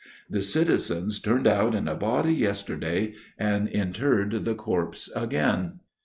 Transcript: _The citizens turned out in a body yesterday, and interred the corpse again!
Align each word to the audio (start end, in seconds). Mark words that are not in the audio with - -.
_The 0.31 0.41
citizens 0.41 1.19
turned 1.19 1.45
out 1.45 1.75
in 1.75 1.87
a 1.87 1.93
body 1.93 2.33
yesterday, 2.33 3.13
and 3.37 3.67
interred 3.67 4.45
the 4.45 4.55
corpse 4.55 5.11
again! 5.15 5.81